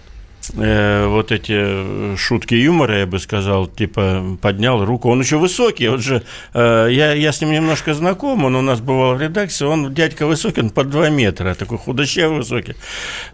[0.56, 5.88] э, вот эти э, шутки юмора, я бы сказал, типа поднял руку, он еще высокий,
[5.88, 6.22] он же,
[6.54, 10.26] э, я, я с ним немножко знаком, он у нас бывал в редакции, он дядька
[10.26, 12.74] высокий, он под 2 метра, такой худощавый высокий.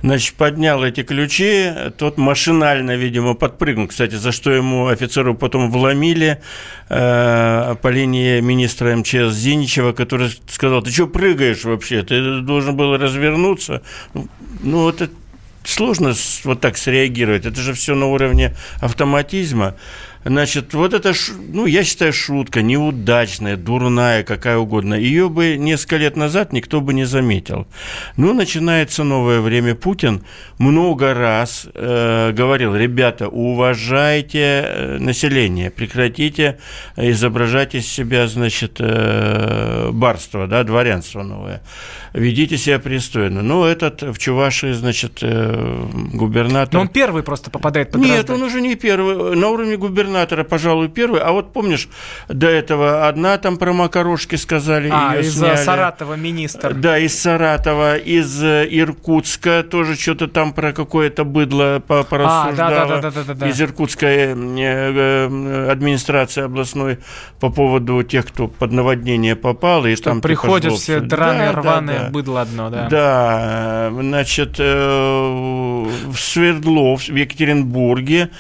[0.03, 6.41] Значит, поднял эти ключи, тот машинально, видимо, подпрыгнул, кстати, за что ему офицеру потом вломили
[6.89, 12.97] э, по линии министра МЧС Зиничева, который сказал, ты что прыгаешь вообще, ты должен был
[12.97, 13.83] развернуться.
[14.15, 14.29] Ну,
[14.63, 15.09] Ну, это
[15.65, 17.47] сложно вот так среагировать.
[17.47, 19.75] Это же все на уровне автоматизма.
[20.25, 21.13] Значит, вот это,
[21.53, 24.95] ну, я считаю, шутка неудачная, дурная, какая угодно.
[24.95, 27.67] Ее бы несколько лет назад никто бы не заметил.
[28.17, 29.75] Ну, начинается новое время.
[29.75, 30.25] Путин
[30.57, 36.59] много раз э, говорил, ребята, уважайте э, население, прекратите
[36.97, 41.61] изображать из себя, значит, э, барство, да, дворянство новое.
[42.15, 43.43] Ведите себя пристойно.
[43.43, 46.73] Ну, этот в Чувашии, значит, э, губернатор...
[46.75, 48.35] Но он первый просто попадает под Нет, раздачу.
[48.35, 49.35] он уже не первый.
[49.35, 51.21] На уровне губернатора, пожалуй, первый.
[51.21, 51.89] А вот помнишь,
[52.29, 55.57] до этого одна там про макарошки сказали, А, из сняли.
[55.57, 56.73] Саратова министр.
[56.75, 62.83] Да, из Саратова, из э, Иркутска тоже что-то там про какое-то быдло по- порассуждало.
[62.83, 63.49] А, да-да-да-да-да-да.
[63.49, 66.99] Из Иркутской э, администрации областной
[67.41, 69.85] по поводу тех, кто под наводнение попал.
[69.87, 70.95] И Что там типа приходят жлобство.
[70.99, 72.11] все драные, Да, да, рваные, да.
[72.11, 72.89] быдло одно, да.
[72.89, 78.31] Да, значит, э, в Свердлов, в Екатеринбурге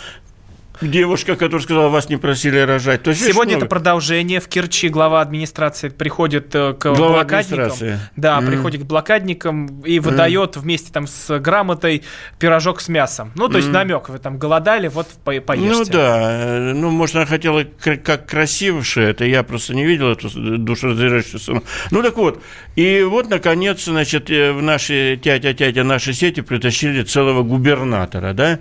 [0.80, 3.02] девушка, которая сказала, вас не просили рожать.
[3.02, 3.66] То есть Сегодня много.
[3.66, 4.40] это продолжение.
[4.40, 7.72] В Керчи глава администрации приходит э, к Глава блокадникам.
[8.16, 8.50] Да, Мгм.
[8.50, 12.02] приходит к блокадникам и выдает вместе там с грамотой
[12.38, 13.32] пирожок с мясом.
[13.34, 15.68] Ну, то есть намек, вы там голодали, вот по- поешьте.
[15.70, 20.28] Ну да, э, ну, может, она хотела как красивше, это я просто не видел эту
[20.58, 21.62] душераздирающую сцену.
[21.90, 22.42] Ну так вот,
[22.76, 28.58] и вот, наконец, значит, э, в наши тятя-тятя, наши сети притащили целого губернатора, да?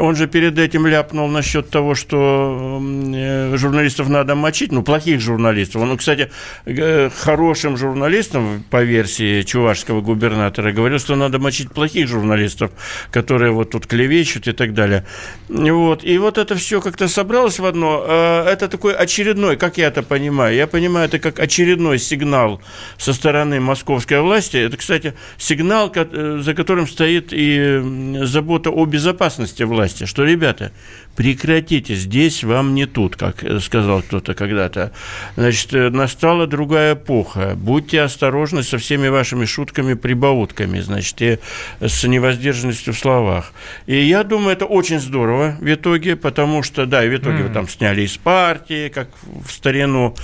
[0.00, 2.80] Он же перед этим ляпнул насчет того, что
[3.14, 5.82] э, журналистов надо мочить, ну, плохих журналистов.
[5.82, 6.30] Он, кстати,
[6.64, 12.70] э, хорошим журналистам, по версии чувашского губернатора, говорил, что надо мочить плохих журналистов,
[13.12, 15.04] которые вот тут клевещут и так далее.
[15.48, 16.02] Вот.
[16.04, 18.04] И вот это все как-то собралось в одно.
[18.06, 22.60] Э, Это такой очередной, как я это понимаю, я понимаю, это как очередной сигнал
[22.98, 24.56] со стороны московской власти.
[24.56, 30.72] Это, кстати, сигнал, э, за которым стоит и забота о безопасности власти власти, что, ребята,
[31.16, 34.92] прекратите, здесь вам не тут, как сказал кто-то когда-то.
[35.36, 37.54] Значит, настала другая эпоха.
[37.56, 41.38] Будьте осторожны со всеми вашими шутками, прибаутками, значит, и
[41.80, 43.52] с невоздержанностью в словах.
[43.86, 47.52] И я думаю, это очень здорово в итоге, потому что, да, в итоге mm.
[47.52, 50.14] там сняли из партии, как в старину,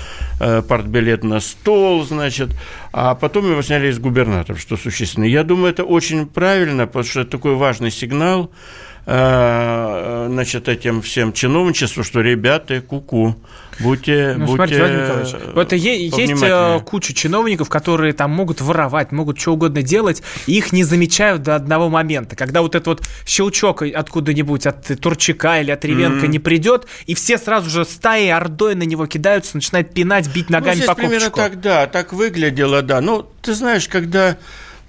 [0.40, 2.50] э, партбилет на стол, значит,
[2.92, 5.24] а потом его сняли из губернаторов, что существенно.
[5.24, 11.32] Я думаю, это очень правильно, потому что это такой важный сигнал, Э, значит, этим всем
[11.32, 13.36] чиновничеству, что ребята, куку,
[13.80, 19.54] будьте, ну, будьте смотрите, это есть э, куча чиновников, которые там могут воровать, могут что
[19.54, 24.66] угодно делать, и их не замечают до одного момента, когда вот этот вот щелчок откуда-нибудь
[24.66, 26.30] от Турчака или от Ревенко mm-hmm.
[26.30, 30.58] не придет, и все сразу же стаи ордой на него кидаются, начинают пинать, бить ну,
[30.58, 33.00] ногами ну, по примерно так, да, так выглядело, да.
[33.00, 34.36] Ну, ты знаешь, когда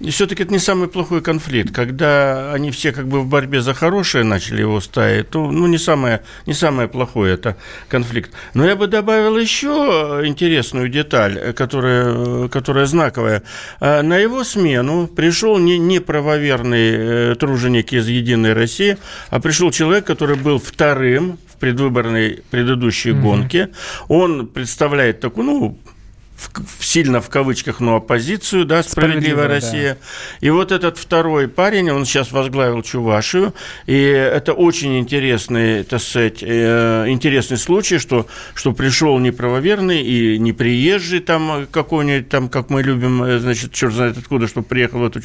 [0.00, 1.74] все-таки это не самый плохой конфликт.
[1.74, 5.78] Когда они все как бы в борьбе за хорошее начали его ставить, то ну, не,
[5.78, 7.56] самое, не самое плохое это
[7.88, 8.32] конфликт.
[8.54, 13.42] Но я бы добавил еще интересную деталь, которая, которая знаковая.
[13.80, 18.98] А на его смену пришел не, не правоверный э, труженик из «Единой России»,
[19.30, 23.20] а пришел человек, который был вторым в предвыборной предыдущей mm-hmm.
[23.20, 23.70] гонке.
[24.08, 25.78] Он представляет такую, ну,
[26.36, 29.94] в, сильно в кавычках, но оппозицию, да, «Справедливая Россия».
[29.94, 30.46] Да.
[30.46, 33.54] И вот этот второй парень, он сейчас возглавил Чувашию,
[33.86, 40.52] и это очень интересный, так сказать, э, интересный случай, что, что пришел неправоверный и не
[40.52, 45.04] приезжий там какой-нибудь, там, как мы любим, э, значит, черт знает откуда, что приехал в
[45.04, 45.20] эту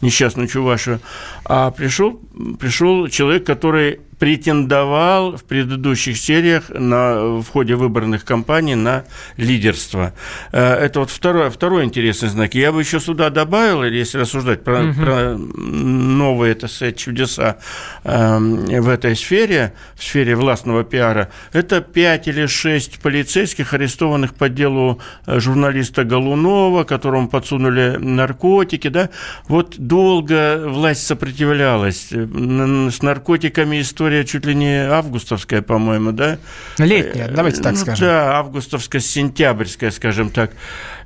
[0.00, 1.00] несчастную Чувашию,
[1.44, 2.20] а пришел,
[2.58, 9.04] пришел человек, который претендовал в предыдущих сериях на, в ходе выборных кампаний на
[9.38, 10.12] лидерство.
[10.52, 12.54] Э, это вот второй, второй интересный знак.
[12.54, 15.00] Я бы еще сюда добавил, если рассуждать про, угу.
[15.00, 17.56] про новые, так сказать, чудеса
[18.04, 24.50] э, в этой сфере, в сфере властного пиара, это пять или шесть полицейских, арестованных по
[24.50, 29.08] делу э, журналиста Голунова, которому подсунули наркотики, да,
[29.48, 32.10] вот долго власть сопротивлялась.
[32.10, 36.38] С наркотиками история история чуть ли не августовская, по-моему, да?
[36.78, 38.06] Летняя, давайте так ну, скажем.
[38.06, 40.50] Да, августовско-сентябрьская, скажем так.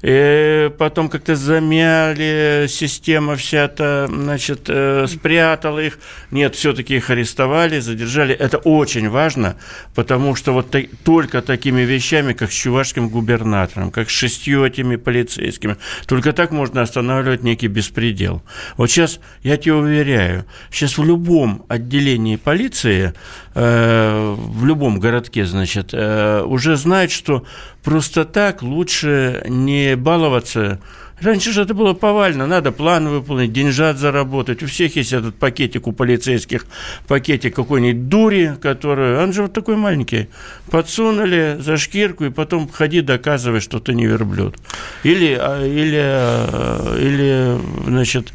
[0.02, 5.98] И потом как-то замяли, система вся то значит, э, спрятала их.
[6.30, 8.34] Нет, все-таки их арестовали, задержали.
[8.34, 9.56] Это очень важно,
[9.94, 15.76] потому что вот только такими вещами, как с чувашским губернатором, как с шестью этими полицейскими,
[16.06, 18.42] только так можно останавливать некий беспредел.
[18.76, 23.14] Вот сейчас, я тебе уверяю, сейчас в любом отделении полиции,
[23.54, 27.44] в любом городке, значит, э, уже знают, что
[27.84, 30.80] просто так лучше не баловаться.
[31.20, 34.62] Раньше же это было повально, надо план выполнить, деньжат заработать.
[34.62, 36.66] У всех есть этот пакетик у полицейских,
[37.06, 40.28] пакетик какой-нибудь дури, который, он же вот такой маленький,
[40.70, 44.56] подсунули за шкирку, и потом ходи доказывай, что ты не верблюд.
[45.04, 48.32] Или, а, или, а, или значит,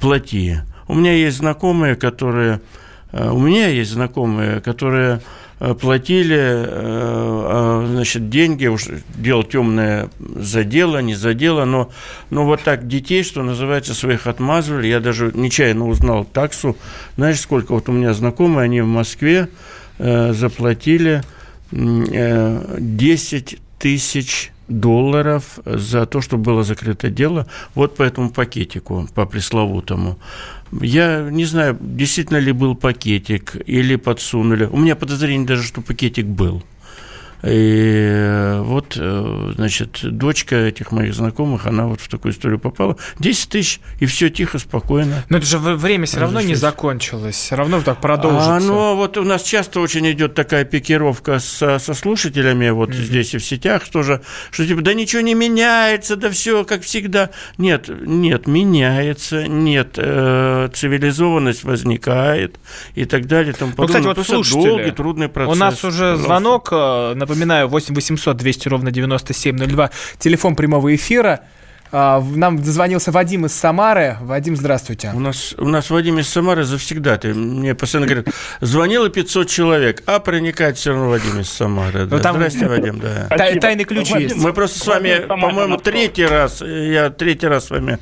[0.00, 0.56] плати.
[0.88, 2.60] У меня есть знакомые, которые...
[3.12, 5.20] А, у меня есть знакомые, которые
[5.58, 11.90] Э, платили э, а, значит, деньги, уж дело темное за дело, не за дело, но,
[12.28, 14.86] но вот так детей, что называется, своих отмазывали.
[14.88, 16.76] Я даже нечаянно узнал таксу.
[17.16, 19.48] Знаешь, сколько вот у меня знакомые, они в Москве
[19.98, 21.22] э, заплатили
[21.72, 30.18] 10 тысяч долларов за то, что было закрыто дело, вот по этому пакетику, по пресловутому.
[30.72, 34.66] Я не знаю, действительно ли был пакетик или подсунули.
[34.66, 36.62] У меня подозрение даже, что пакетик был.
[37.46, 42.96] И вот, э, значит, дочка этих моих знакомых, она вот в такую историю попала.
[43.18, 45.24] 10 тысяч, и все тихо, спокойно.
[45.28, 48.56] Но это же время все равно не закончилось, все равно так продолжится.
[48.56, 53.02] А, ну, вот у нас часто очень идет такая пикировка со, со слушателями вот mm-hmm.
[53.02, 56.82] здесь и в сетях, что же, что типа, да ничего не меняется, да все как
[56.82, 57.30] всегда.
[57.58, 62.58] Нет, нет, меняется, нет, э, цивилизованность возникает
[62.94, 63.52] и так далее.
[63.52, 65.56] Там, ну, кстати, вот слушатели, долгий, трудный процесс.
[65.56, 66.26] У нас уже Пожалуйста.
[66.26, 69.90] звонок, э, Напоминаю, 8 800 200 ровно 9702.
[70.18, 71.40] Телефон прямого эфира.
[71.92, 74.16] А, нам дозвонился Вадим из Самары.
[74.20, 75.12] Вадим, здравствуйте.
[75.14, 77.16] У нас, у нас Вадим из Самары завсегда.
[77.16, 82.06] Ты мне постоянно говорят, звонило 500 человек, а проникает все равно Вадим из Самары.
[82.06, 82.16] Да.
[82.16, 82.36] Ну, там...
[82.36, 83.00] Здравствуйте, Вадим.
[83.00, 83.28] Да.
[83.36, 84.42] Тай, тайный ключ Вадим, есть.
[84.42, 87.98] Мы просто с вами, по-моему, третий раз, я третий раз с вами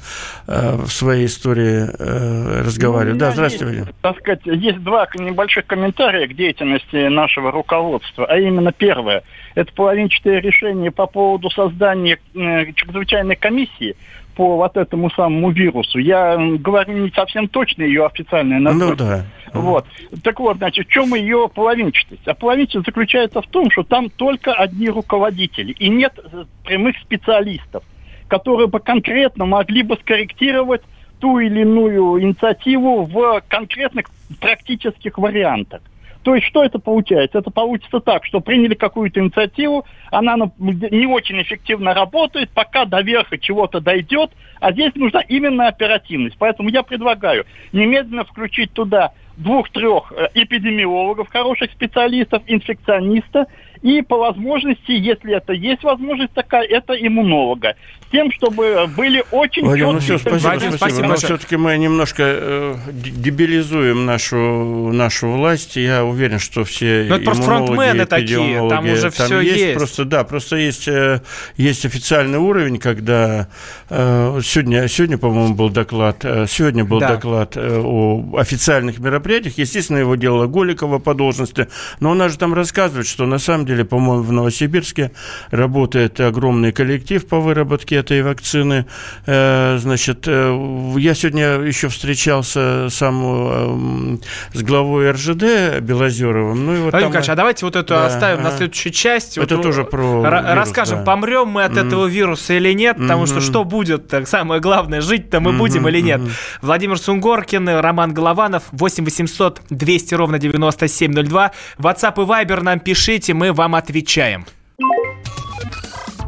[0.46, 3.14] э, в своей истории э, разговариваю.
[3.14, 3.94] Ну, да, здравствуйте, есть, Вадим.
[4.02, 8.26] Так сказать, есть два небольших комментария к деятельности нашего руководства.
[8.26, 9.22] А именно первое.
[9.54, 13.96] Это половинчатое решение по поводу создания э, чрезвычайной комиссии
[14.34, 15.98] по вот этому самому вирусу.
[15.98, 18.90] Я говорю не совсем точно ее официальное название.
[18.90, 19.24] Ну да.
[19.52, 19.86] Вот.
[20.24, 22.26] Так вот, значит, в чем ее половинчатость?
[22.26, 27.84] А половинчатость заключается в том, что там только одни руководители и нет э, прямых специалистов,
[28.26, 30.82] которые бы конкретно могли бы скорректировать
[31.20, 34.06] ту или иную инициативу в конкретных
[34.40, 35.80] практических вариантах.
[36.24, 37.38] То есть что это получается?
[37.38, 43.36] Это получится так, что приняли какую-то инициативу, она не очень эффективно работает, пока до верха
[43.36, 46.36] чего-то дойдет, а здесь нужна именно оперативность.
[46.38, 53.46] Поэтому я предлагаю немедленно включить туда двух-трех э, эпидемиологов, хороших специалистов, инфекциониста
[53.82, 57.76] и по возможности, если это есть возможность такая, это иммунолога.
[58.14, 60.76] Тем, чтобы были очень Владимир, ну все, спасибо, Владимир, спасибо.
[60.76, 61.08] спасибо.
[61.08, 65.74] Но все-таки мы немножко э, дебилизуем нашу, нашу власть.
[65.74, 69.78] Я уверен, что все Но это просто фронтмены такие, там уже там все есть, есть.
[69.78, 71.22] Просто, да, просто есть, э,
[71.56, 73.48] есть официальный уровень, когда
[73.90, 77.16] э, сегодня, сегодня, по-моему, был доклад, э, сегодня был да.
[77.16, 79.58] доклад э, о официальных мероприятиях.
[79.58, 81.66] Естественно, его делала Голикова по должности,
[81.98, 85.10] но она же там рассказывает, что на самом деле, по-моему, в Новосибирске
[85.50, 88.86] работает огромный коллектив по выработке этой вакцины.
[89.26, 94.20] Э, значит, э, я сегодня еще встречался сам
[94.52, 96.66] э, с главой РЖД Белозеровым.
[96.66, 98.50] Ну, и вот Владимир Николаевич, а давайте вот эту да, оставим ага.
[98.50, 99.38] на следующую часть.
[99.38, 101.04] Это вот, тоже про вирус, Расскажем, да.
[101.04, 103.26] помрем мы от этого вируса или нет, потому mm-hmm.
[103.26, 105.58] что что будет, так самое главное, жить-то мы mm-hmm.
[105.58, 106.20] будем или нет.
[106.20, 106.58] Mm-hmm.
[106.62, 111.52] Владимир Сунгоркин, Роман Голованов, 8 800 200 ровно 9702.
[111.78, 114.44] WhatsApp и Viber нам пишите, мы вам отвечаем.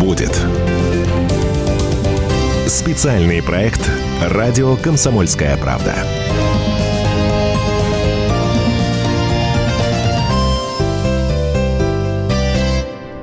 [0.00, 0.38] Будет?
[2.66, 3.90] Специальный проект
[4.22, 5.94] «Радио Комсомольская правда».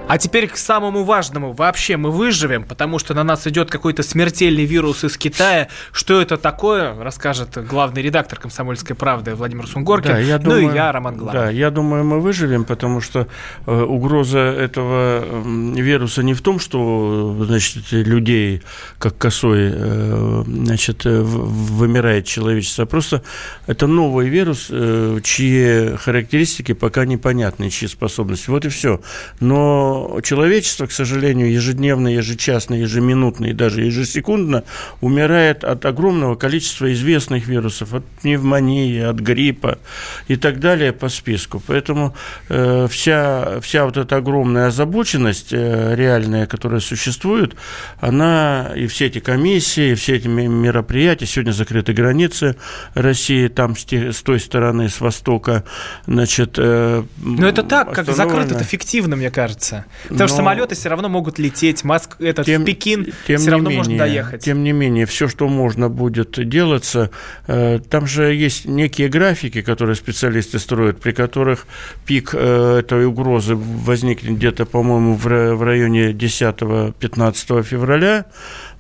[0.08, 1.52] А теперь к самому важному.
[1.54, 5.68] Вообще мы выживем, потому что на нас идет какой-то смертельный вирус из Китая.
[5.92, 10.12] Что это такое, расскажет главный редактор «Комсомольской правды» Владимир Сунгоркин.
[10.12, 11.42] Да, я думаю, ну и я, Роман Главный.
[11.42, 13.28] Да, я думаю, мы выживем, потому что
[13.66, 18.62] э, угроза этого э, вируса не в том, что значит, людей,
[19.00, 23.24] как косой, э, значит, э, вымирает человечество, а просто
[23.66, 28.52] это новый вирус, э, чьи характеристики пока непонятны, чьи способности.
[28.52, 29.02] Вот и все.
[29.40, 34.64] Но человечество, к сожалению, ежедневно, ежечасно, ежеминутно и даже ежесекундно
[35.02, 39.80] умирает от огромного количества известных вирусов, от пневмонии, от гриппа
[40.28, 41.62] и так далее по списку.
[41.66, 42.16] Поэтому
[42.50, 47.56] э, вся, вся вот эта огромная озабоченность э, реальная, которая существует,
[48.00, 52.56] она и все эти комиссии, и все эти мероприятия, сегодня закрыты границы
[52.94, 55.64] России, там с, те, с той стороны, с востока,
[56.08, 56.56] значит...
[56.58, 59.85] Э, Но это так, как закрыто, это фиктивно, мне кажется.
[60.04, 60.28] Потому Но...
[60.28, 62.16] что самолеты все равно могут лететь, Моск...
[62.20, 64.44] этот, тем, в Пекин тем все равно менее, можно доехать.
[64.44, 67.12] Тем не менее, все, что можно будет делаться,
[67.48, 71.68] э, там же есть некие графики, которые специалисты строят, при которых
[72.06, 78.26] пик э, этой угрозы возникнет где-то, по-моему, в районе 10-15 февраля,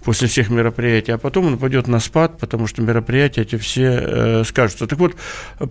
[0.05, 4.43] после всех мероприятий, а потом он пойдет на спад, потому что мероприятия эти все э,
[4.45, 4.85] скажутся.
[4.85, 5.15] Так вот,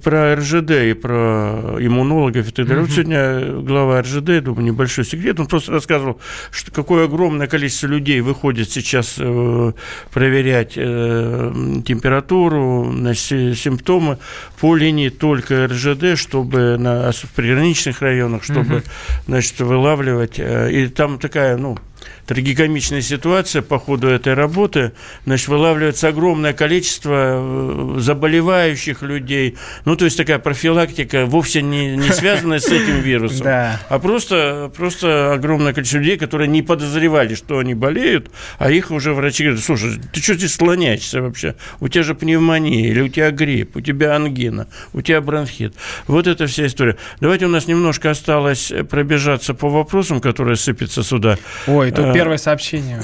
[0.03, 2.83] про РЖД и про иммунологов и так далее.
[2.83, 2.87] Угу.
[2.89, 6.21] Вот сегодня глава РЖД, думаю, небольшой секрет, он просто рассказывал,
[6.51, 9.73] что какое огромное количество людей выходит сейчас э,
[10.13, 11.53] проверять э,
[11.87, 14.19] температуру, значит, симптомы
[14.61, 18.85] по линии только РЖД, чтобы на, в приграничных районах, чтобы, угу.
[19.29, 20.41] значит, вылавливать.
[20.41, 21.79] Э, и там такая, ну,
[22.27, 24.93] трагикомичная ситуация по ходу этой работы.
[25.27, 29.57] Значит, вылавливается огромное количество э, заболевающих людей.
[29.85, 33.47] Ну, то есть такая профилактика вовсе не, не связанная с этим вирусом,
[33.89, 39.13] а просто, просто огромное количество людей, которые не подозревали, что они болеют, а их уже
[39.13, 41.55] врачи говорят, слушай, ты что здесь слоняешься вообще?
[41.81, 45.75] У тебя же пневмония, или у тебя грипп, у тебя ангина, у тебя бронхит.
[46.07, 46.97] Вот эта вся история.
[47.21, 51.39] Давайте у нас немножко осталось пробежаться по вопросам, которые сыпятся сюда.
[51.67, 53.03] Ой, тут первое сообщение.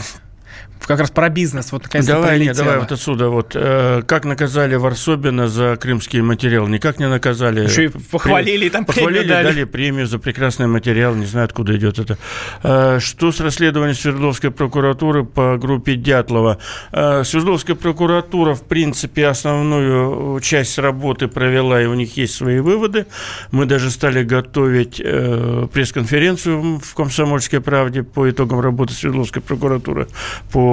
[0.86, 1.72] Как раз про бизнес.
[1.72, 3.28] Вот, наконец давай, нет, давай вот отсюда.
[3.28, 6.66] Вот, э, как наказали Варсобина за крымский материал?
[6.66, 7.64] Никак не наказали.
[7.64, 8.70] Еще и похвалили, При...
[8.70, 9.44] там похвалили, дали.
[9.44, 11.14] дали премию за прекрасный материал.
[11.14, 12.18] Не знаю, откуда идет это.
[12.62, 16.58] Э, что с расследованием Свердловской прокуратуры по группе Дятлова?
[16.92, 23.06] Э, Свердловская прокуратура, в принципе, основную часть работы провела, и у них есть свои выводы.
[23.50, 30.08] Мы даже стали готовить э, пресс-конференцию в «Комсомольской правде» по итогам работы Свердловской прокуратуры
[30.52, 30.69] по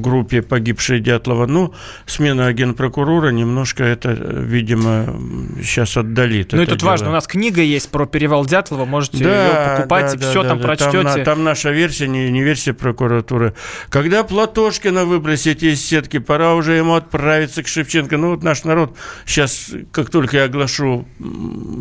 [0.00, 1.46] группе погибшей Дятлова.
[1.46, 1.74] Ну,
[2.06, 5.06] смена генпрокурора немножко это, видимо,
[5.62, 6.52] сейчас отдалит.
[6.52, 6.90] Ну, и тут дело.
[6.90, 10.42] важно, у нас книга есть про перевал Дятлова, можете да, ее покупать, да, и все
[10.42, 11.02] да, там да, прочтете.
[11.02, 13.54] Там, там наша версия, не, не версия прокуратуры.
[13.88, 18.16] Когда Платошкина выбросить из сетки, пора уже ему отправиться к Шевченко.
[18.16, 21.06] Ну, вот наш народ сейчас, как только я оглашу,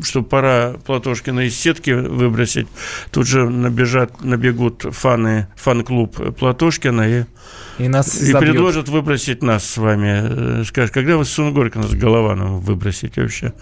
[0.04, 2.68] что пора Платошкина из сетки выбросить,
[3.12, 7.24] тут же набежат, набегут фаны, фан-клуб Платошкина и
[7.78, 8.54] и нас И забьют.
[8.54, 10.62] предложат выбросить нас с вами.
[10.62, 13.54] Э, скажешь, когда вы с Сунгоркина с Голованом выбросите вообще?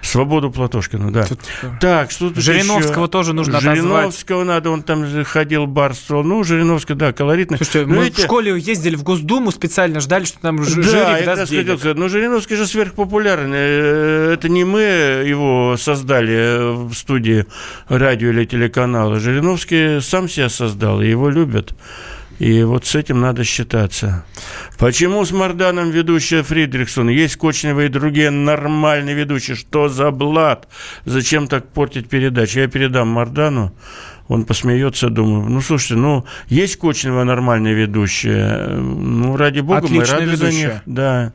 [0.00, 1.24] Свободу Платошкина, да.
[1.24, 1.40] Тут...
[1.80, 3.10] Так, что тут Жириновского еще?
[3.10, 4.46] тоже нужно Жириновского отозвать.
[4.46, 6.24] надо, он там ходил, барствовал.
[6.24, 7.58] Ну, Жириновский, да, колоритный.
[7.58, 8.20] Слушайте, Но мы эти...
[8.20, 11.98] в школе ездили в Госдуму специально, ждали, что там да, Жирик я даст хотел сказать,
[11.98, 13.58] но Жириновский же сверхпопулярный.
[13.58, 17.44] Э, это не мы его создали в студии
[17.88, 19.20] радио или телеканала.
[19.20, 21.74] Жириновский сам себя создал, и его любят.
[22.38, 24.24] И вот с этим надо считаться.
[24.78, 27.08] Почему с Марданом ведущая Фридрихсон?
[27.08, 29.56] Есть Кочнева и другие нормальные ведущие.
[29.56, 30.68] Что за блат?
[31.04, 32.60] Зачем так портить передачу?
[32.60, 33.72] Я передам Мардану.
[34.28, 38.68] Он посмеется, думаю, ну, слушайте, ну, есть Кочнева нормальная ведущая.
[38.76, 40.50] Ну, ради бога, Отличная мы рады ведущая.
[40.50, 40.72] за них.
[40.86, 41.32] Да.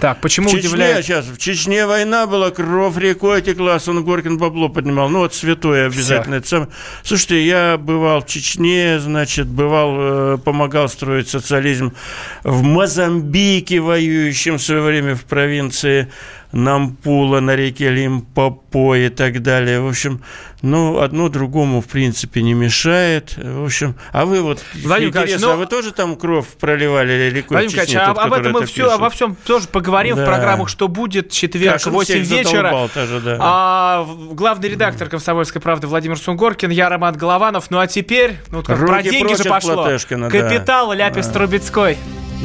[0.00, 1.04] Так, почему в Чечне, удивляет?
[1.04, 5.08] сейчас, в Чечне война была, кровь рекой текла, он Горкин бабло поднимал.
[5.08, 6.36] Ну, вот святое обязательно.
[6.36, 6.68] Это сам...
[7.02, 9.94] Слушайте, я бывал в Чечне, значит, бывал,
[10.34, 11.94] э, помогал строить социализм
[12.42, 16.08] в Мозамбике, воюющем в свое время в провинции
[16.56, 19.80] Нампула на реке Лимпопо и так далее.
[19.80, 20.22] В общем,
[20.62, 23.36] ну, одно другому, в принципе, не мешает.
[23.36, 27.44] В общем, а вы вот, Владимир интересно, ну, а вы тоже там кровь проливали или
[27.46, 30.22] Владимир Николаевич, а, об этом мы все, обо всем тоже поговорим да.
[30.22, 32.88] в программах «Что будет?» четверг, Кашин 8 вечера.
[32.94, 33.36] Тоже, да.
[33.38, 37.70] а, главный редактор «Комсомольской правды» Владимир Сунгоркин, я Роман Голованов.
[37.70, 39.84] Ну, а теперь, ну, как про деньги же пошло.
[40.30, 40.94] Капитал да.
[40.94, 41.32] Ляпис да.
[41.34, 41.98] Трубецкой.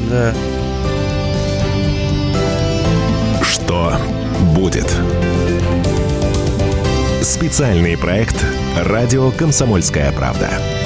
[0.10, 0.34] Да.
[3.72, 3.94] Что
[4.54, 4.94] будет?
[7.22, 8.46] Специальный проект
[8.76, 10.81] «Радио Комсомольская правда».